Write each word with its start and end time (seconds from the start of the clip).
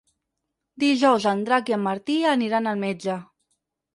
Dijous 0.83 1.27
en 1.33 1.43
Drac 1.49 1.69
i 1.73 1.77
en 1.77 1.83
Martí 1.87 2.17
aniran 2.31 2.69
al 2.73 2.83
metge. 2.87 3.21